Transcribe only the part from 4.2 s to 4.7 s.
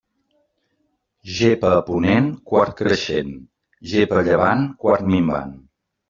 a llevant,